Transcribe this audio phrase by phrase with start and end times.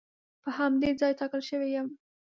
[0.43, 1.87] په همدې ځای ټاکل شوی یم.